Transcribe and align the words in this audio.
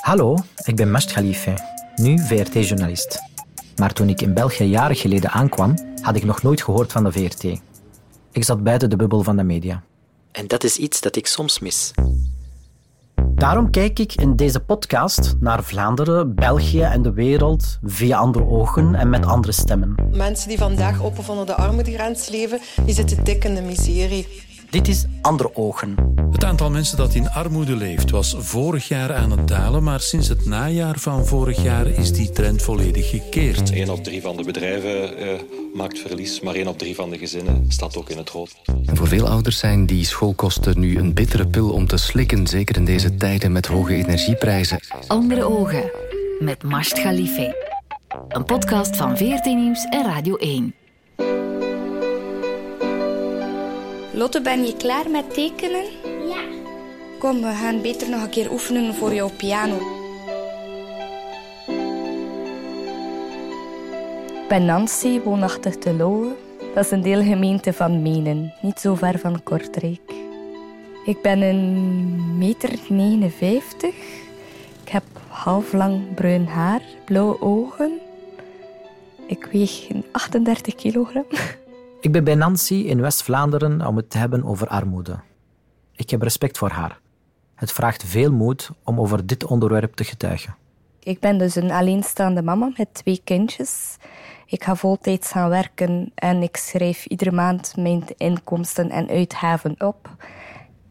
Hallo, 0.00 0.36
ik 0.64 0.76
ben 0.76 0.90
Masht 0.90 1.12
Khalife, 1.12 1.54
nu 1.96 2.18
VRT-journalist. 2.18 3.20
Maar 3.76 3.92
toen 3.92 4.08
ik 4.08 4.20
in 4.20 4.34
België 4.34 4.64
jaren 4.64 4.96
geleden 4.96 5.30
aankwam, 5.30 5.74
had 6.02 6.16
ik 6.16 6.24
nog 6.24 6.42
nooit 6.42 6.62
gehoord 6.62 6.92
van 6.92 7.04
de 7.04 7.12
VRT. 7.12 7.44
Ik 8.32 8.44
zat 8.44 8.62
buiten 8.62 8.90
de 8.90 8.96
bubbel 8.96 9.22
van 9.22 9.36
de 9.36 9.42
media. 9.42 9.82
En 10.32 10.46
dat 10.46 10.64
is 10.64 10.76
iets 10.76 11.00
dat 11.00 11.16
ik 11.16 11.26
soms 11.26 11.58
mis. 11.58 11.92
Daarom 13.40 13.70
kijk 13.70 13.98
ik 13.98 14.14
in 14.14 14.36
deze 14.36 14.60
podcast 14.60 15.34
naar 15.40 15.64
Vlaanderen, 15.64 16.34
België 16.34 16.80
en 16.80 17.02
de 17.02 17.12
wereld 17.12 17.78
via 17.82 18.18
andere 18.18 18.44
ogen 18.44 18.94
en 18.94 19.08
met 19.08 19.26
andere 19.26 19.52
stemmen. 19.52 19.94
Mensen 20.12 20.48
die 20.48 20.58
vandaag 20.58 21.00
op 21.00 21.18
of 21.18 21.28
onder 21.28 21.46
de 21.46 21.54
armoedegrens 21.54 22.28
leven, 22.28 22.60
die 22.84 22.94
zitten 22.94 23.24
dik 23.24 23.44
in 23.44 23.54
de 23.54 23.62
miserie. 23.62 24.26
Dit 24.70 24.88
is 24.88 25.04
Andere 25.22 25.56
Ogen. 25.56 25.94
Het 26.30 26.44
aantal 26.44 26.70
mensen 26.70 26.96
dat 26.96 27.14
in 27.14 27.30
armoede 27.30 27.76
leeft 27.76 28.10
was 28.10 28.34
vorig 28.38 28.88
jaar 28.88 29.14
aan 29.14 29.30
het 29.30 29.48
dalen, 29.48 29.82
maar 29.82 30.00
sinds 30.00 30.28
het 30.28 30.46
najaar 30.46 30.98
van 30.98 31.26
vorig 31.26 31.62
jaar 31.62 31.86
is 31.86 32.12
die 32.12 32.30
trend 32.30 32.62
volledig 32.62 33.10
gekeerd. 33.10 33.72
1 33.72 33.90
op 33.90 34.04
3 34.04 34.20
van 34.20 34.36
de 34.36 34.42
bedrijven 34.42 35.16
eh, 35.16 35.40
maakt 35.74 35.98
verlies, 35.98 36.40
maar 36.40 36.54
1 36.54 36.66
op 36.66 36.78
3 36.78 36.94
van 36.94 37.10
de 37.10 37.18
gezinnen 37.18 37.64
staat 37.68 37.96
ook 37.96 38.10
in 38.10 38.16
het 38.16 38.30
rood. 38.30 38.56
En 38.86 38.96
voor 38.96 39.08
veel 39.08 39.28
ouders 39.28 39.58
zijn 39.58 39.86
die 39.86 40.04
schoolkosten 40.04 40.80
nu 40.80 40.98
een 40.98 41.14
bittere 41.14 41.46
pil 41.46 41.70
om 41.70 41.86
te 41.86 41.96
slikken, 41.96 42.46
zeker 42.46 42.76
in 42.76 42.84
deze 42.84 43.14
tijden 43.14 43.52
met 43.52 43.66
hoge 43.66 43.94
energieprijzen. 43.94 44.80
Andere 45.06 45.44
Ogen 45.44 45.90
met 46.40 46.62
Masht 46.62 46.92
Khalife. 46.92 47.68
Een 48.28 48.44
podcast 48.44 48.96
van 48.96 49.16
VRT 49.16 49.44
Nieuws 49.44 49.84
en 49.84 50.04
Radio 50.04 50.36
1. 50.36 50.74
Lotte, 54.12 54.40
ben 54.40 54.66
je 54.66 54.76
klaar 54.76 55.10
met 55.10 55.34
tekenen? 55.34 55.84
Ja. 56.28 56.42
Kom, 57.18 57.40
we 57.40 57.52
gaan 57.52 57.82
beter 57.82 58.10
nog 58.10 58.22
een 58.22 58.30
keer 58.30 58.52
oefenen 58.52 58.94
voor 58.94 59.14
jouw 59.14 59.30
piano. 59.36 59.76
Ik 64.42 64.48
ben 64.48 64.64
Nancy, 64.64 65.20
woonachtig 65.20 65.76
te 65.76 65.94
Lowe. 65.94 66.34
Dat 66.74 66.84
is 66.84 66.90
een 66.90 67.02
deelgemeente 67.02 67.72
van 67.72 68.02
Menen, 68.02 68.54
niet 68.62 68.80
zo 68.80 68.94
ver 68.94 69.18
van 69.18 69.42
Kortrijk. 69.42 70.12
Ik 71.04 71.22
ben 71.22 71.42
een 71.42 72.38
meter 72.38 72.70
59. 72.88 73.94
Ik 74.82 74.88
heb 74.88 75.04
half 75.28 75.72
lang 75.72 76.14
bruin 76.14 76.46
haar, 76.46 76.82
blauwe 77.04 77.40
ogen. 77.40 78.00
Ik 79.26 79.48
weeg 79.52 79.86
38 80.12 80.74
kilogram. 80.74 81.24
Ik 82.00 82.12
ben 82.12 82.24
bij 82.24 82.34
Nancy 82.34 82.74
in 82.74 83.00
West-Vlaanderen 83.00 83.86
om 83.86 83.96
het 83.96 84.10
te 84.10 84.18
hebben 84.18 84.44
over 84.44 84.68
armoede. 84.68 85.20
Ik 85.92 86.10
heb 86.10 86.22
respect 86.22 86.58
voor 86.58 86.70
haar. 86.70 87.00
Het 87.54 87.72
vraagt 87.72 88.04
veel 88.04 88.32
moed 88.32 88.70
om 88.84 89.00
over 89.00 89.26
dit 89.26 89.44
onderwerp 89.44 89.94
te 89.94 90.04
getuigen. 90.04 90.56
Ik 90.98 91.20
ben 91.20 91.38
dus 91.38 91.54
een 91.54 91.70
alleenstaande 91.70 92.42
mama 92.42 92.72
met 92.76 92.94
twee 92.94 93.20
kindjes. 93.24 93.96
Ik 94.46 94.64
ga 94.64 94.74
voltijds 94.74 95.30
gaan 95.30 95.48
werken 95.48 96.12
en 96.14 96.42
ik 96.42 96.56
schrijf 96.56 97.06
iedere 97.06 97.32
maand 97.32 97.76
mijn 97.76 98.04
inkomsten 98.16 98.90
en 98.90 99.08
uitgaven 99.08 99.74
op. 99.78 100.16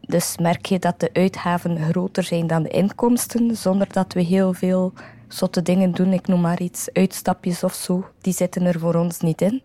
Dus 0.00 0.38
merk 0.38 0.66
je 0.66 0.78
dat 0.78 1.00
de 1.00 1.10
uitgaven 1.12 1.78
groter 1.78 2.22
zijn 2.22 2.46
dan 2.46 2.62
de 2.62 2.68
inkomsten, 2.68 3.56
zonder 3.56 3.92
dat 3.92 4.12
we 4.12 4.20
heel 4.20 4.52
veel 4.52 4.92
zotte 5.28 5.62
dingen 5.62 5.92
doen. 5.92 6.12
Ik 6.12 6.26
noem 6.26 6.40
maar 6.40 6.60
iets, 6.60 6.92
uitstapjes 6.92 7.64
of 7.64 7.74
zo. 7.74 8.04
Die 8.20 8.32
zitten 8.32 8.62
er 8.62 8.78
voor 8.78 8.94
ons 8.94 9.20
niet 9.20 9.40
in. 9.40 9.62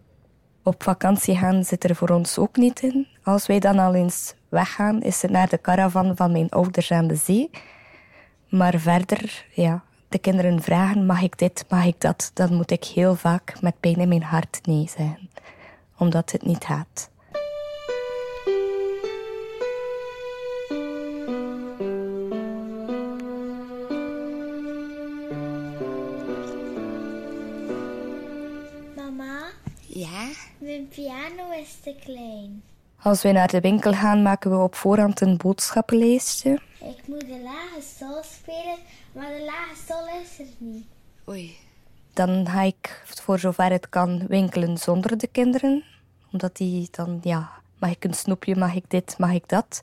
Op 0.67 0.83
vakantie 0.83 1.37
gaan 1.37 1.63
zit 1.63 1.83
er 1.83 1.95
voor 1.95 2.09
ons 2.09 2.37
ook 2.37 2.55
niet 2.55 2.79
in. 2.81 3.07
Als 3.23 3.45
wij 3.45 3.59
dan 3.59 3.79
al 3.79 3.93
eens 3.93 4.33
weggaan, 4.49 5.01
is 5.01 5.21
het 5.21 5.31
naar 5.31 5.49
de 5.49 5.61
caravan 5.61 6.15
van 6.15 6.31
mijn 6.31 6.49
ouders 6.49 6.91
aan 6.91 7.07
de 7.07 7.15
zee. 7.15 7.49
Maar 8.49 8.79
verder, 8.79 9.45
ja, 9.53 9.83
de 10.09 10.19
kinderen 10.19 10.61
vragen, 10.61 11.05
mag 11.05 11.21
ik 11.21 11.37
dit, 11.37 11.65
mag 11.69 11.85
ik 11.85 12.01
dat? 12.01 12.31
Dan 12.33 12.53
moet 12.53 12.71
ik 12.71 12.83
heel 12.83 13.15
vaak 13.15 13.61
met 13.61 13.79
pijn 13.79 13.95
in 13.95 14.07
mijn 14.07 14.23
hart 14.23 14.59
nee 14.63 14.89
zeggen. 14.97 15.29
Omdat 15.97 16.31
het 16.31 16.45
niet 16.45 16.65
gaat. 16.65 17.09
Mama, 28.95 29.51
Ja? 29.97 30.29
mijn 30.57 30.87
piano 30.87 31.51
is 31.61 31.75
te 31.83 31.95
klein. 32.03 32.63
Als 33.01 33.21
we 33.21 33.31
naar 33.31 33.47
de 33.47 33.61
winkel 33.61 33.93
gaan, 33.93 34.21
maken 34.21 34.51
we 34.51 34.57
op 34.57 34.75
voorhand 34.75 35.21
een 35.21 35.37
boodschappenlijstje. 35.37 36.59
Ik 36.79 37.07
moet 37.07 37.19
de 37.19 37.41
lage 37.43 37.81
sol 37.97 38.23
spelen, 38.23 38.77
maar 39.11 39.27
de 39.27 39.43
lage 39.45 39.75
sol 39.87 40.21
is 40.21 40.39
er 40.39 40.45
niet. 40.57 40.85
Oei. 41.29 41.55
Dan 42.13 42.47
ga 42.47 42.61
ik 42.61 43.03
voor 43.05 43.39
zover 43.39 43.71
het 43.71 43.89
kan 43.89 44.27
winkelen 44.27 44.77
zonder 44.77 45.17
de 45.17 45.27
kinderen. 45.27 45.83
Omdat 46.31 46.57
die 46.57 46.87
dan, 46.91 47.19
ja, 47.21 47.51
mag 47.79 47.89
ik 47.89 48.03
een 48.03 48.13
snoepje, 48.13 48.55
mag 48.55 48.75
ik 48.75 48.85
dit, 48.87 49.15
mag 49.17 49.31
ik 49.31 49.47
dat. 49.49 49.81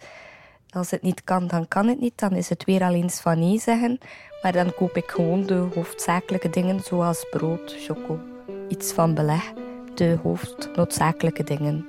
Als 0.71 0.91
het 0.91 1.03
niet 1.03 1.25
kan, 1.25 1.47
dan 1.47 1.69
kan 1.69 1.89
het 1.89 2.01
niet. 2.01 2.19
Dan 2.19 2.33
is 2.33 2.49
het 2.49 2.65
weer 2.65 2.83
al 2.83 2.95
eens 2.95 3.21
van 3.21 3.39
nee 3.39 3.59
zeggen. 3.59 3.99
Maar 4.43 4.53
dan 4.53 4.75
koop 4.75 4.97
ik 4.97 5.11
gewoon 5.11 5.47
de 5.47 5.69
hoofdzakelijke 5.75 6.51
dingen 6.51 6.81
zoals 6.81 7.27
brood, 7.31 7.75
choco. 7.79 8.21
Iets 8.69 8.93
van 8.93 9.15
beleg. 9.15 9.53
De 10.03 10.19
hoofdnoodzakelijke 10.23 11.45
dingen. 11.45 11.87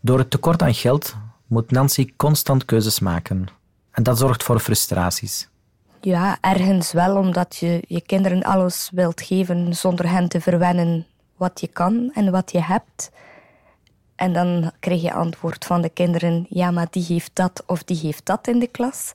Door 0.00 0.18
het 0.18 0.30
tekort 0.30 0.62
aan 0.62 0.74
geld 0.74 1.16
moet 1.46 1.70
Nancy 1.70 2.12
constant 2.16 2.64
keuzes 2.64 3.00
maken. 3.00 3.46
En 3.90 4.02
dat 4.02 4.18
zorgt 4.18 4.42
voor 4.42 4.58
frustraties. 4.58 5.48
Ja, 6.00 6.38
ergens 6.40 6.92
wel, 6.92 7.16
omdat 7.16 7.56
je 7.56 7.82
je 7.86 8.00
kinderen 8.00 8.42
alles 8.42 8.90
wilt 8.94 9.22
geven 9.22 9.74
zonder 9.74 10.10
hen 10.10 10.28
te 10.28 10.40
verwennen 10.40 11.06
wat 11.36 11.60
je 11.60 11.68
kan 11.68 12.10
en 12.14 12.30
wat 12.30 12.52
je 12.52 12.60
hebt. 12.62 13.10
En 14.14 14.32
dan 14.32 14.70
krijg 14.80 15.02
je 15.02 15.12
antwoord 15.12 15.64
van 15.64 15.82
de 15.82 15.90
kinderen, 15.90 16.46
ja, 16.48 16.70
maar 16.70 16.88
die 16.90 17.04
heeft 17.04 17.30
dat 17.32 17.62
of 17.66 17.84
die 17.84 17.98
heeft 17.98 18.26
dat 18.26 18.48
in 18.48 18.58
de 18.58 18.68
klas. 18.68 19.12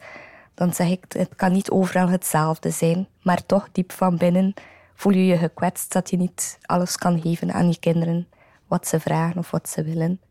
Dan 0.54 0.74
zeg 0.74 0.90
ik, 0.90 1.04
het 1.08 1.36
kan 1.36 1.52
niet 1.52 1.70
overal 1.70 2.10
hetzelfde 2.10 2.70
zijn, 2.70 3.08
maar 3.22 3.46
toch 3.46 3.68
diep 3.72 3.92
van 3.92 4.18
binnen 4.18 4.54
voel 5.02 5.14
je 5.14 5.26
je 5.26 5.38
gekwetst 5.38 5.94
dat 5.94 6.10
je 6.10 6.18
niet 6.18 6.60
alles 6.62 6.98
kan 6.98 7.22
geven 7.22 7.54
aan 7.54 7.68
je 7.68 7.80
kinderen, 7.80 8.28
wat 8.68 8.88
ze 8.88 9.00
vragen 9.00 9.38
of 9.38 9.52
wat 9.52 9.70
ze 9.70 9.84
willen. 9.84 10.22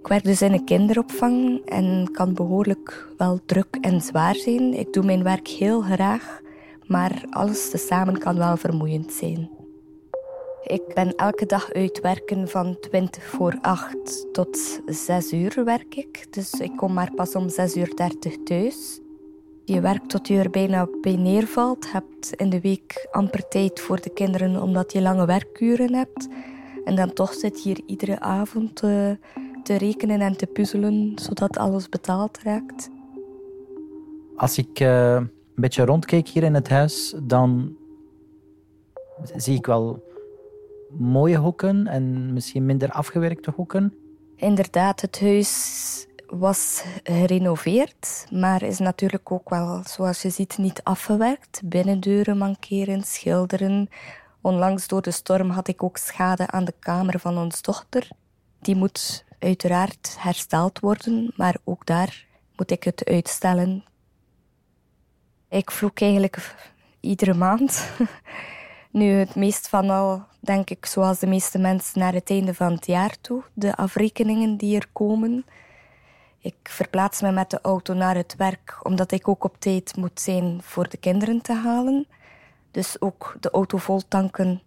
Ik 0.00 0.06
werk 0.08 0.24
dus 0.24 0.42
in 0.42 0.52
een 0.52 0.64
kinderopvang 0.64 1.64
en 1.64 2.08
kan 2.12 2.34
behoorlijk 2.34 3.08
wel 3.16 3.40
druk 3.46 3.76
en 3.80 4.00
zwaar 4.00 4.34
zijn. 4.34 4.74
Ik 4.74 4.92
doe 4.92 5.04
mijn 5.04 5.22
werk 5.22 5.48
heel 5.48 5.80
graag, 5.80 6.40
maar 6.86 7.24
alles 7.30 7.70
tezamen 7.70 8.18
kan 8.18 8.36
wel 8.36 8.56
vermoeiend 8.56 9.12
zijn. 9.12 9.50
Ik 10.66 10.94
ben 10.94 11.14
elke 11.14 11.46
dag 11.46 11.72
uitwerken 11.72 12.48
van 12.48 12.76
20 12.80 13.24
voor 13.24 13.58
8 13.60 14.26
tot 14.32 14.80
6 14.86 15.32
uur 15.32 15.64
werk 15.64 15.94
ik. 15.94 16.26
Dus 16.30 16.52
ik 16.52 16.76
kom 16.76 16.92
maar 16.92 17.14
pas 17.14 17.34
om 17.34 17.48
6 17.48 17.76
uur 17.76 17.96
30 17.96 18.36
thuis. 18.44 19.00
Je 19.64 19.80
werkt 19.80 20.08
tot 20.08 20.28
je 20.28 20.38
er 20.38 20.50
bijna 20.50 20.88
bij 21.00 21.16
neervalt. 21.16 21.84
Je 21.84 21.90
hebt 21.90 22.32
in 22.32 22.50
de 22.50 22.60
week 22.60 23.08
amper 23.10 23.48
tijd 23.48 23.80
voor 23.80 24.00
de 24.00 24.10
kinderen 24.10 24.62
omdat 24.62 24.92
je 24.92 25.00
lange 25.00 25.26
werkuren 25.26 25.94
hebt. 25.94 26.28
En 26.84 26.94
dan 26.94 27.12
toch 27.12 27.32
zit 27.32 27.62
je 27.62 27.68
hier 27.68 27.80
iedere 27.86 28.20
avond 28.20 28.82
eh, 28.82 29.10
te 29.62 29.76
rekenen 29.76 30.20
en 30.20 30.36
te 30.36 30.46
puzzelen 30.46 31.12
zodat 31.14 31.58
alles 31.58 31.88
betaald 31.88 32.38
raakt. 32.42 32.90
Als 34.36 34.58
ik 34.58 34.80
eh, 34.80 35.14
een 35.14 35.30
beetje 35.54 35.84
rondkijk 35.84 36.28
hier 36.28 36.42
in 36.42 36.54
het 36.54 36.68
huis, 36.68 37.14
dan 37.22 37.76
zie 39.36 39.56
ik 39.56 39.66
wel 39.66 40.05
mooie 40.90 41.36
hoeken 41.36 41.86
en 41.86 42.32
misschien 42.32 42.66
minder 42.66 42.90
afgewerkte 42.90 43.50
hoeken. 43.50 43.94
Inderdaad, 44.36 45.00
het 45.00 45.20
huis 45.20 46.06
was 46.26 46.84
gerenoveerd, 47.02 48.26
maar 48.30 48.62
is 48.62 48.78
natuurlijk 48.78 49.32
ook 49.32 49.50
wel, 49.50 49.82
zoals 49.84 50.22
je 50.22 50.30
ziet, 50.30 50.58
niet 50.58 50.80
afgewerkt. 50.82 51.60
Binnendeuren 51.64 52.38
mankeren, 52.38 53.02
schilderen. 53.02 53.88
Onlangs 54.40 54.86
door 54.88 55.02
de 55.02 55.10
storm 55.10 55.50
had 55.50 55.68
ik 55.68 55.82
ook 55.82 55.96
schade 55.96 56.46
aan 56.46 56.64
de 56.64 56.74
kamer 56.78 57.20
van 57.20 57.38
ons 57.38 57.62
dochter. 57.62 58.08
Die 58.60 58.76
moet 58.76 59.24
uiteraard 59.38 60.16
hersteld 60.18 60.80
worden, 60.80 61.32
maar 61.36 61.56
ook 61.64 61.86
daar 61.86 62.26
moet 62.56 62.70
ik 62.70 62.84
het 62.84 63.04
uitstellen. 63.04 63.84
Ik 65.48 65.70
vloek 65.70 66.00
eigenlijk 66.00 66.54
iedere 67.00 67.34
maand. 67.34 67.88
Nu, 68.90 69.12
het 69.12 69.34
meest 69.34 69.68
van 69.68 69.90
al, 69.90 70.24
denk 70.46 70.70
ik, 70.70 70.86
zoals 70.86 71.18
de 71.18 71.26
meeste 71.26 71.58
mensen, 71.58 72.00
naar 72.00 72.12
het 72.12 72.30
einde 72.30 72.54
van 72.54 72.72
het 72.72 72.86
jaar 72.86 73.20
toe. 73.20 73.42
De 73.52 73.76
afrekeningen 73.76 74.56
die 74.56 74.76
er 74.76 74.86
komen. 74.92 75.44
Ik 76.38 76.56
verplaats 76.62 77.20
me 77.20 77.32
met 77.32 77.50
de 77.50 77.58
auto 77.62 77.94
naar 77.94 78.14
het 78.14 78.34
werk, 78.36 78.78
omdat 78.82 79.12
ik 79.12 79.28
ook 79.28 79.44
op 79.44 79.56
tijd 79.58 79.96
moet 79.96 80.20
zijn 80.20 80.58
voor 80.62 80.88
de 80.88 80.96
kinderen 80.96 81.42
te 81.42 81.52
halen. 81.52 82.06
Dus 82.70 83.00
ook 83.00 83.36
de 83.40 83.50
auto 83.50 83.78
vol 83.78 84.00
tanken 84.08 84.62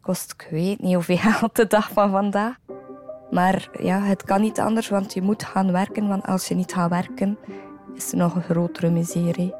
kost, 0.00 0.32
ik 0.32 0.48
weet 0.50 0.80
niet 0.80 0.94
hoeveel 0.94 1.48
de 1.52 1.66
dag 1.66 1.90
van 1.92 2.10
vandaag. 2.10 2.56
Maar 3.30 3.68
ja, 3.80 4.00
het 4.00 4.22
kan 4.24 4.40
niet 4.40 4.60
anders, 4.60 4.88
want 4.88 5.14
je 5.14 5.22
moet 5.22 5.44
gaan 5.44 5.72
werken. 5.72 6.08
Want 6.08 6.26
als 6.26 6.48
je 6.48 6.54
niet 6.54 6.72
gaat 6.72 6.90
werken, 6.90 7.38
is 7.94 8.12
er 8.12 8.18
nog 8.18 8.34
een 8.34 8.42
grotere 8.42 8.90
miserie. 8.90 9.54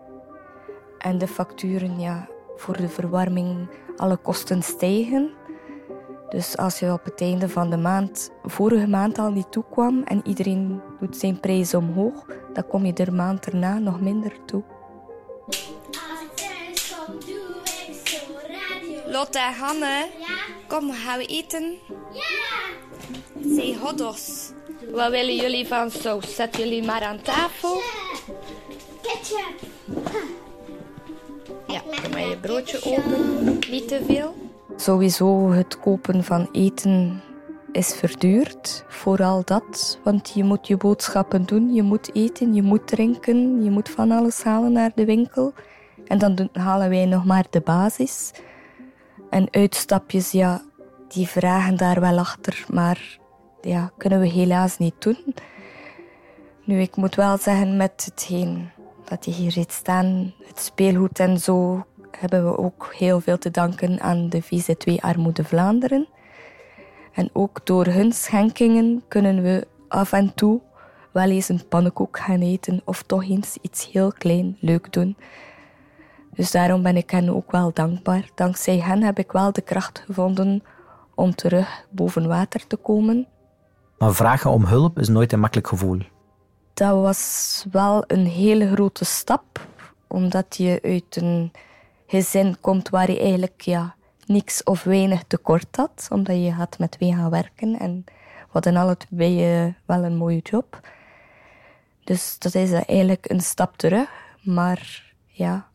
En 0.99 1.19
de 1.19 1.29
facturen, 1.29 2.01
ja, 2.01 2.29
voor 2.59 2.77
de 2.77 2.89
verwarming, 2.89 3.69
alle 3.97 4.17
kosten 4.17 4.63
stijgen. 4.63 5.31
Dus 6.29 6.57
als 6.57 6.79
je 6.79 6.93
op 6.93 7.05
het 7.05 7.21
einde 7.21 7.49
van 7.49 7.71
de 7.71 7.77
maand, 7.77 8.31
vorige 8.43 8.87
maand 8.87 9.19
al 9.19 9.31
niet 9.31 9.53
toekwam 9.53 10.03
en 10.03 10.21
iedereen 10.25 10.81
doet 11.01 11.17
zijn 11.17 11.41
prijs 11.41 11.75
omhoog, 11.75 12.27
dan 12.53 12.67
kom 12.67 12.85
je 12.85 12.93
de 12.93 13.13
maand 13.13 13.47
erna 13.47 13.79
nog 13.79 14.01
minder 14.01 14.45
toe. 14.45 14.63
Lotte 19.07 19.39
en 19.39 19.55
Hanne, 19.55 20.07
kom, 20.67 20.93
gaan 20.93 21.19
we 21.19 21.27
eten? 21.27 21.79
Ja! 22.13 22.59
Zeg 23.41 23.79
hotdogs. 23.79 24.53
Wat 24.93 25.11
willen 25.11 25.37
jullie 25.37 25.67
van 25.67 25.91
saus? 25.91 26.35
Zet 26.35 26.57
jullie 26.57 26.85
maar 26.85 27.03
aan 27.03 27.21
tafel. 27.23 27.81
Ketchup! 29.03 30.37
Maar 32.11 32.27
je 32.29 32.37
broodje 32.41 32.85
open. 32.85 33.59
Niet 33.71 33.89
te 33.89 34.03
veel. 34.07 34.35
Sowieso 34.77 35.51
het 35.51 35.81
kopen 35.81 36.25
van 36.25 36.49
eten 36.53 37.23
is 37.73 37.95
verduurd. 37.95 38.85
Vooral 38.89 39.43
dat, 39.45 39.99
want 40.05 40.31
je 40.35 40.45
moet 40.45 40.67
je 40.67 40.77
boodschappen 40.77 41.45
doen, 41.45 41.75
je 41.75 41.83
moet 41.83 42.15
eten, 42.15 42.55
je 42.55 42.63
moet 42.63 42.87
drinken, 42.87 43.63
je 43.63 43.71
moet 43.71 43.89
van 43.89 44.11
alles 44.11 44.43
halen 44.43 44.73
naar 44.73 44.93
de 44.95 45.05
winkel. 45.05 45.53
En 46.07 46.19
dan 46.19 46.49
halen 46.53 46.89
wij 46.89 47.05
nog 47.05 47.25
maar 47.25 47.47
de 47.51 47.61
basis. 47.61 48.33
En 49.31 49.49
uitstapjes, 49.51 50.31
ja, 50.31 50.63
die 51.09 51.27
vragen 51.27 51.77
daar 51.77 52.01
wel 52.01 52.19
achter, 52.19 52.65
maar 52.73 53.19
ja, 53.61 53.91
kunnen 53.97 54.21
we 54.21 54.29
helaas 54.29 54.79
niet 54.79 54.95
doen. 54.99 55.35
Nu, 56.65 56.81
ik 56.81 56.97
moet 56.97 57.15
wel 57.15 57.39
zeggen, 57.39 57.77
met 57.77 58.03
hetgeen 58.05 58.71
dat 59.05 59.25
je 59.25 59.31
hier 59.31 59.51
ziet 59.51 59.73
staan, 59.73 60.35
het 60.47 60.61
speelgoed 60.61 61.19
en 61.19 61.39
zo, 61.39 61.87
hebben 62.19 62.45
we 62.45 62.59
ook 62.59 62.95
heel 62.97 63.21
veel 63.21 63.39
te 63.39 63.51
danken 63.51 64.01
aan 64.01 64.29
de 64.29 64.43
VZ2 64.43 64.95
Armoede 65.01 65.45
Vlaanderen. 65.45 66.09
En 67.13 67.31
ook 67.33 67.67
door 67.67 67.87
hun 67.87 68.13
schenkingen 68.13 69.03
kunnen 69.09 69.43
we 69.43 69.67
af 69.89 70.13
en 70.13 70.35
toe 70.35 70.61
wel 71.13 71.31
eens 71.31 71.49
een 71.49 71.69
pannenkoek 71.69 72.19
gaan 72.19 72.41
eten 72.41 72.83
of 72.85 73.03
toch 73.03 73.29
eens 73.29 73.59
iets 73.61 73.91
heel 73.93 74.13
klein 74.13 74.57
leuk 74.61 74.93
doen. 74.93 75.17
Dus 76.35 76.51
daarom 76.51 76.83
ben 76.83 76.97
ik 76.97 77.11
hen 77.11 77.35
ook 77.35 77.53
wel 77.53 77.71
dankbaar. 77.73 78.31
Dankzij 78.35 78.79
hen 78.79 79.03
heb 79.03 79.19
ik 79.19 79.33
wel 79.33 79.53
de 79.53 79.61
kracht 79.61 80.03
gevonden 80.07 80.63
om 81.15 81.35
terug 81.35 81.87
boven 81.91 82.29
water 82.29 82.67
te 82.67 82.77
komen. 82.77 83.27
Maar 83.99 84.15
vragen 84.15 84.51
om 84.51 84.65
hulp 84.65 84.99
is 84.99 85.09
nooit 85.09 85.33
een 85.33 85.41
makkelijk 85.41 85.69
gevoel. 85.69 85.99
Dat 86.75 87.01
was 87.01 87.67
wel 87.71 88.05
een 88.07 88.27
hele 88.27 88.73
grote 88.73 89.05
stap, 89.05 89.67
omdat 90.07 90.57
je 90.57 90.79
uit 90.83 91.17
een 91.23 91.53
gezin 92.09 92.57
komt 92.61 92.89
waar 92.89 93.11
je 93.11 93.21
eigenlijk 93.21 93.61
ja, 93.61 93.95
niks 94.27 94.63
of 94.63 94.83
weinig 94.83 95.23
tekort 95.27 95.77
had, 95.77 96.09
omdat 96.11 96.37
je 96.37 96.53
had 96.53 96.79
met 96.79 96.91
twee 96.91 97.13
gaan 97.13 97.31
werken 97.31 97.79
en 97.79 98.05
we 98.07 98.55
hadden 98.55 98.77
alle 98.77 98.97
twee 98.97 99.45
eh, 99.45 99.73
wel 99.85 100.05
een 100.05 100.17
mooie 100.17 100.41
job. 100.43 100.81
Dus 102.05 102.39
dat 102.39 102.55
is 102.55 102.73
eigenlijk 102.73 103.31
een 103.31 103.41
stap 103.41 103.77
terug, 103.77 104.09
maar 104.43 105.13
ja, 105.27 105.69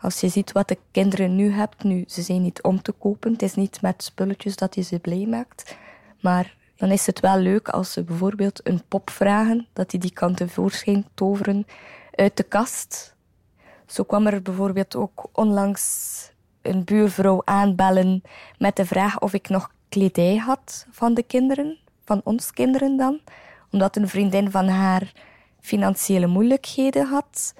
als 0.00 0.20
je 0.20 0.28
ziet 0.28 0.52
wat 0.52 0.68
de 0.68 0.78
kinderen 0.90 1.36
nu 1.36 1.52
hebben, 1.52 1.88
nu, 1.88 2.04
ze 2.06 2.22
zijn 2.22 2.42
niet 2.42 2.62
om 2.62 2.82
te 2.82 2.92
kopen, 2.92 3.32
het 3.32 3.42
is 3.42 3.54
niet 3.54 3.82
met 3.82 4.02
spulletjes 4.02 4.56
dat 4.56 4.74
je 4.74 4.82
ze 4.82 4.98
blij 4.98 5.26
maakt, 5.26 5.76
maar 6.20 6.56
dan 6.76 6.90
is 6.90 7.06
het 7.06 7.20
wel 7.20 7.38
leuk 7.38 7.68
als 7.68 7.92
ze 7.92 8.02
bijvoorbeeld 8.02 8.66
een 8.66 8.82
pop 8.88 9.10
vragen, 9.10 9.66
dat 9.72 9.90
die 9.90 10.00
die 10.00 10.12
kan 10.12 10.34
tevoorschijn 10.34 11.06
toveren 11.14 11.66
uit 12.14 12.36
de 12.36 12.42
kast. 12.42 13.14
Zo 13.90 14.02
kwam 14.04 14.26
er 14.26 14.42
bijvoorbeeld 14.42 14.96
ook 14.96 15.28
onlangs 15.32 16.32
een 16.62 16.84
buurvrouw 16.84 17.42
aanbellen 17.44 18.22
met 18.58 18.76
de 18.76 18.86
vraag 18.86 19.20
of 19.20 19.32
ik 19.32 19.48
nog 19.48 19.72
kledij 19.88 20.36
had 20.36 20.86
van 20.90 21.14
de 21.14 21.22
kinderen, 21.22 21.78
van 22.04 22.20
ons 22.24 22.50
kinderen 22.50 22.96
dan, 22.96 23.20
omdat 23.70 23.96
een 23.96 24.08
vriendin 24.08 24.50
van 24.50 24.68
haar 24.68 25.12
financiële 25.60 26.26
moeilijkheden 26.26 27.06
had. 27.06 27.54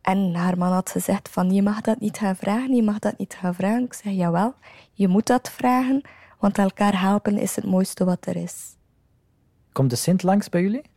En 0.00 0.34
haar 0.34 0.58
man 0.58 0.72
had 0.72 0.90
gezegd 0.90 1.28
van 1.28 1.52
je 1.52 1.62
mag 1.62 1.80
dat 1.80 2.00
niet 2.00 2.18
gaan 2.18 2.36
vragen, 2.36 2.74
je 2.74 2.82
mag 2.82 2.98
dat 2.98 3.18
niet 3.18 3.34
gaan 3.34 3.54
vragen. 3.54 3.84
Ik 3.84 3.94
zeg 3.94 4.12
jawel, 4.12 4.54
je 4.92 5.08
moet 5.08 5.26
dat 5.26 5.50
vragen, 5.50 6.02
want 6.38 6.58
elkaar 6.58 7.00
helpen 7.00 7.38
is 7.38 7.56
het 7.56 7.64
mooiste 7.64 8.04
wat 8.04 8.26
er 8.26 8.36
is. 8.36 8.76
Komt 9.72 9.90
de 9.90 9.96
Sint 9.96 10.22
langs 10.22 10.48
bij 10.48 10.62
jullie? 10.62 10.89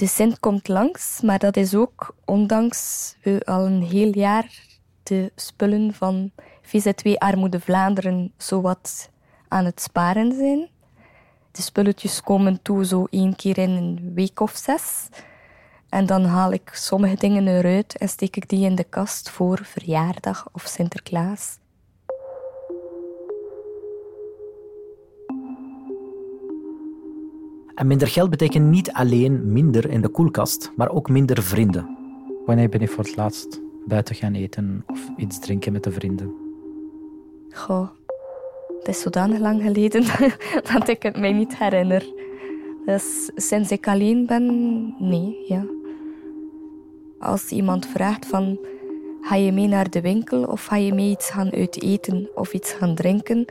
De 0.00 0.06
Sint 0.06 0.40
komt 0.40 0.68
langs, 0.68 1.20
maar 1.20 1.38
dat 1.38 1.56
is 1.56 1.74
ook 1.74 2.14
ondanks 2.24 3.14
we 3.22 3.40
al 3.44 3.66
een 3.66 3.82
heel 3.82 4.18
jaar 4.18 4.66
de 5.02 5.32
spullen 5.36 5.94
van 5.94 6.30
VZ2 6.62 7.12
Armoede 7.18 7.60
Vlaanderen 7.60 8.32
zowat 8.36 9.10
aan 9.48 9.64
het 9.64 9.80
sparen 9.80 10.32
zijn. 10.32 10.68
De 11.50 11.62
spulletjes 11.62 12.22
komen 12.22 12.62
toe 12.62 12.84
zo 12.84 13.06
één 13.10 13.36
keer 13.36 13.58
in 13.58 13.70
een 13.70 14.12
week 14.14 14.40
of 14.40 14.56
zes. 14.56 15.08
En 15.88 16.06
dan 16.06 16.24
haal 16.24 16.52
ik 16.52 16.70
sommige 16.72 17.16
dingen 17.16 17.48
eruit 17.48 17.96
en 17.98 18.08
steek 18.08 18.36
ik 18.36 18.48
die 18.48 18.64
in 18.64 18.74
de 18.74 18.84
kast 18.84 19.30
voor 19.30 19.58
verjaardag 19.64 20.48
of 20.52 20.62
Sinterklaas. 20.66 21.58
En 27.80 27.86
minder 27.86 28.08
geld 28.08 28.30
betekent 28.30 28.66
niet 28.66 28.92
alleen 28.92 29.52
minder 29.52 29.90
in 29.90 30.00
de 30.00 30.08
koelkast, 30.08 30.72
maar 30.76 30.90
ook 30.90 31.08
minder 31.08 31.42
vrienden. 31.42 31.96
Wanneer 32.46 32.68
ben 32.68 32.80
je 32.80 32.88
voor 32.88 33.04
het 33.04 33.16
laatst 33.16 33.60
buiten 33.86 34.14
gaan 34.14 34.34
eten 34.34 34.84
of 34.86 35.08
iets 35.16 35.38
drinken 35.38 35.72
met 35.72 35.82
de 35.82 35.90
vrienden? 35.90 36.34
Goh, 37.50 37.88
het 38.78 38.88
is 38.88 39.00
zodanig 39.00 39.38
lang 39.38 39.62
geleden 39.62 40.04
dat 40.72 40.88
ik 40.88 41.02
het 41.02 41.18
mij 41.18 41.32
niet 41.32 41.58
herinner. 41.58 42.12
Dus 42.86 43.30
sinds 43.34 43.70
ik 43.70 43.88
alleen 43.88 44.26
ben, 44.26 44.44
nee, 44.98 45.36
ja. 45.48 45.64
Als 47.18 47.50
iemand 47.50 47.86
vraagt 47.86 48.26
van, 48.26 48.58
ga 49.20 49.34
je 49.34 49.52
mee 49.52 49.66
naar 49.66 49.90
de 49.90 50.00
winkel 50.00 50.44
of 50.44 50.64
ga 50.64 50.76
je 50.76 50.94
mee 50.94 51.10
iets 51.10 51.30
gaan 51.30 51.52
uiteten 51.52 52.28
of 52.34 52.52
iets 52.52 52.72
gaan 52.72 52.94
drinken, 52.94 53.44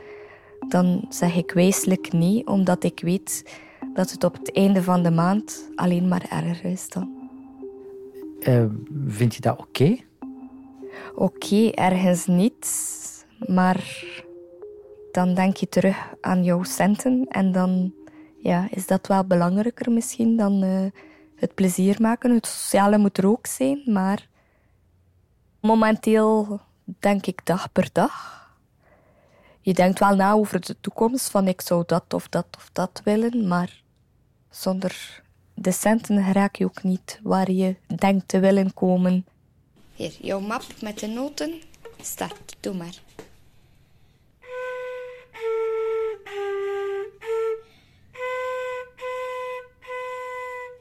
dan 0.68 1.04
zeg 1.08 1.36
ik 1.36 1.50
wijselijk 1.50 2.12
nee, 2.12 2.46
omdat 2.46 2.84
ik 2.84 3.00
weet 3.02 3.44
dat 3.94 4.10
het 4.10 4.24
op 4.24 4.32
het 4.32 4.52
einde 4.52 4.82
van 4.82 5.02
de 5.02 5.10
maand 5.10 5.70
alleen 5.74 6.08
maar 6.08 6.26
erger 6.30 6.70
is 6.70 6.88
dan. 6.88 7.20
Eh, 8.40 8.64
vind 9.06 9.34
je 9.34 9.40
dat 9.40 9.58
oké? 9.58 9.96
Oké, 11.14 11.70
ergens 11.70 12.26
niet, 12.26 12.66
maar 13.46 14.04
dan 15.12 15.34
denk 15.34 15.56
je 15.56 15.68
terug 15.68 16.14
aan 16.20 16.44
jouw 16.44 16.62
centen 16.62 17.26
en 17.28 17.52
dan 17.52 17.92
ja, 18.38 18.66
is 18.70 18.86
dat 18.86 19.06
wel 19.06 19.24
belangrijker 19.24 19.92
misschien 19.92 20.36
dan 20.36 20.62
eh, 20.62 21.02
het 21.36 21.54
plezier 21.54 21.96
maken. 22.00 22.34
Het 22.34 22.46
sociale 22.46 22.98
moet 22.98 23.18
er 23.18 23.26
ook 23.26 23.46
zijn, 23.46 23.82
maar 23.86 24.28
momenteel 25.60 26.60
denk 26.84 27.26
ik 27.26 27.46
dag 27.46 27.72
per 27.72 27.88
dag. 27.92 28.38
Je 29.60 29.74
denkt 29.74 29.98
wel 29.98 30.16
na 30.16 30.32
over 30.32 30.60
de 30.60 30.76
toekomst, 30.80 31.30
van 31.30 31.48
ik 31.48 31.60
zou 31.60 31.82
dat 31.86 32.14
of 32.14 32.28
dat 32.28 32.46
of 32.56 32.70
dat 32.72 33.00
willen, 33.04 33.48
maar 33.48 33.79
zonder 34.50 35.22
de 35.54 35.72
centen 35.72 36.32
raak 36.32 36.56
je 36.56 36.64
ook 36.64 36.82
niet 36.82 37.20
waar 37.22 37.50
je 37.50 37.76
denkt 37.96 38.28
te 38.28 38.38
willen 38.38 38.74
komen. 38.74 39.26
Hier, 39.94 40.12
jouw 40.20 40.40
map 40.40 40.64
met 40.80 40.98
de 40.98 41.06
noten. 41.06 41.60
Start, 42.00 42.56
doe 42.60 42.74
maar. 42.74 42.94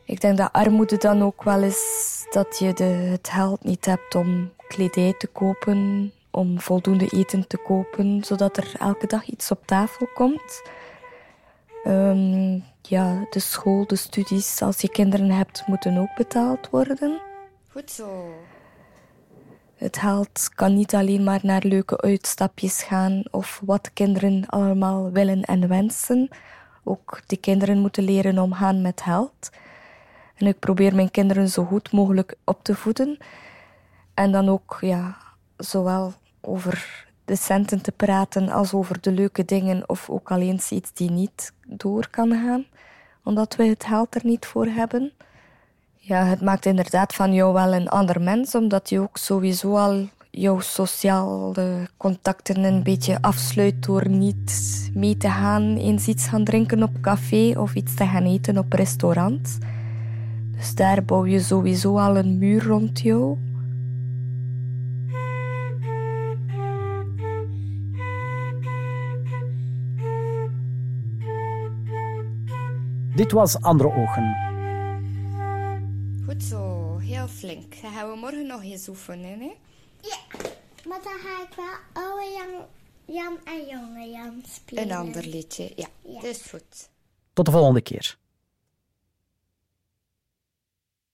Ik 0.06 0.22
denk 0.22 0.38
dat 0.38 0.54
armoede 0.54 0.98
dan 0.98 1.24
ook 1.24 1.44
wel 1.44 1.64
is 1.64 2.26
dat 2.30 2.60
je 2.60 2.74
de, 2.74 2.84
het 2.84 3.30
geld 3.30 3.64
niet 3.64 3.86
hebt 3.86 4.16
om 4.16 4.52
kledij 4.68 5.14
te 5.18 5.28
kopen, 5.28 6.12
om 6.32 6.60
voldoende 6.60 7.08
eten 7.08 7.48
te 7.48 7.58
kopen, 7.58 8.24
zodat 8.24 8.58
er 8.58 8.72
elke 8.80 9.08
dag 9.08 9.26
iets 9.26 9.52
op 9.52 9.66
tafel 9.66 10.08
komt. 10.14 10.62
Ehm, 11.84 12.60
ja, 12.82 13.26
de 13.30 13.40
school, 13.40 13.88
de 13.88 13.96
studies, 13.96 14.62
als 14.62 14.82
je 14.82 14.90
kinderen 14.90 15.32
hebt, 15.32 15.68
moeten 15.68 15.98
ook 15.98 16.16
betaald 16.16 16.70
worden. 16.70 17.22
Goed 17.72 17.92
zo. 17.92 18.34
Het 19.76 19.98
geld 19.98 20.50
kan 20.56 20.74
niet 20.74 20.96
alleen 20.96 21.24
maar 21.24 21.40
naar 21.44 21.64
leuke 21.66 22.02
uitstapjes 22.02 22.84
gaan 22.84 23.24
of 23.32 23.62
wat 23.66 23.94
kinderen 23.94 24.46
allemaal 24.46 25.12
willen 25.12 25.42
en 25.42 25.68
wensen. 25.68 26.30
Ook 26.84 27.22
de 27.28 27.38
kinderen 27.38 27.78
moeten 27.78 28.04
leren 28.04 28.40
omgaan 28.40 28.82
met 28.82 29.02
geld. 29.02 29.50
En 30.36 30.48
ik 30.48 30.60
probeer 30.60 30.96
mijn 30.96 31.12
kinderen 31.12 31.50
zo 31.50 31.64
goed 31.64 31.92
mogelijk 31.92 32.36
op 32.44 32.64
te 32.64 32.76
voeden. 32.76 33.18
En 34.14 34.32
dan 34.32 34.50
ook, 34.50 34.78
ja, 34.82 35.18
zowel 35.58 36.14
over 36.42 37.08
de 37.30 37.36
centen 37.36 37.82
te 37.82 37.92
praten 37.92 38.50
als 38.50 38.74
over 38.74 39.02
de 39.02 39.12
leuke 39.12 39.46
dingen 39.46 39.90
of 39.90 40.10
ook 40.10 40.32
alleen 40.32 40.60
iets 40.70 40.94
die 40.94 41.12
niet 41.12 41.54
door 41.68 42.08
kan 42.10 42.30
gaan, 42.30 42.66
omdat 43.24 43.56
we 43.56 43.66
het 43.66 43.84
geld 43.84 44.16
er 44.16 44.22
niet 44.24 44.46
voor 44.46 44.66
hebben. 44.66 45.12
Ja, 45.96 46.24
het 46.24 46.42
maakt 46.42 46.66
inderdaad 46.66 47.14
van 47.14 47.34
jou 47.34 47.54
wel 47.54 47.74
een 47.74 47.88
ander 47.88 48.22
mens, 48.22 48.56
omdat 48.56 48.90
je 48.90 49.00
ook 49.00 49.18
sowieso 49.18 49.76
al 49.76 50.08
jouw 50.32 50.60
sociale 50.60 51.90
contacten 51.98 52.64
een 52.64 52.84
beetje 52.84 53.22
afsluit 53.22 53.86
door 53.86 54.10
niet 54.10 54.90
mee 54.94 55.18
te 55.18 55.30
gaan, 55.30 55.78
eens 55.78 56.08
iets 56.08 56.28
gaan 56.28 56.44
drinken 56.44 56.84
op 56.84 57.02
café 57.02 57.54
of 57.58 57.74
iets 57.76 57.94
te 57.94 58.06
gaan 58.06 58.26
eten 58.26 58.58
op 58.58 58.74
restaurant. 58.74 59.58
Dus 60.58 60.76
daar 60.76 61.04
bouw 61.04 61.26
je 61.26 61.40
sowieso 61.40 61.98
al 61.98 62.18
een 62.18 62.38
muur 62.38 62.64
rond 62.64 63.00
jou. 63.00 63.38
Dit 73.20 73.32
was 73.32 73.62
Andere 73.62 73.90
Ogen. 73.90 74.36
Goed 76.26 76.44
zo, 76.44 76.98
heel 76.98 77.28
flink. 77.28 77.82
Dan 77.82 77.92
gaan 77.92 78.12
we 78.12 78.18
morgen 78.18 78.48
nog 78.48 78.64
eens 78.64 78.88
oefenen, 78.88 79.40
hè? 79.40 79.52
Ja, 80.02 80.18
maar 80.88 81.00
dan 81.04 81.14
ga 81.24 81.42
ik 81.42 81.56
wel 81.56 82.04
oude 82.04 82.32
Jan, 82.38 82.66
Jan 83.06 83.38
en 83.44 83.66
jonge 83.66 84.10
Jan 84.10 84.44
spelen. 84.48 84.84
Een 84.84 84.92
ander 84.92 85.26
liedje, 85.28 85.72
ja. 85.76 85.88
Ja. 86.02 86.14
Dat 86.14 86.24
is 86.24 86.42
goed. 86.42 86.90
Tot 87.34 87.46
de 87.46 87.52
volgende 87.52 87.82
keer. 87.82 88.18